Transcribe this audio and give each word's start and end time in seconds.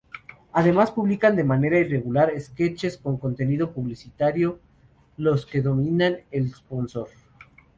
Además 0.53 0.89
publican 0.89 1.35
de 1.35 1.43
manera 1.43 1.77
irregular 1.77 2.33
sketches 2.39 2.97
con 2.97 3.19
contenido 3.19 3.71
publicitario 3.71 4.53
a 4.59 5.09
los 5.17 5.45
que 5.45 5.59
denominan 5.61 6.17
"sponsor". 6.55 7.07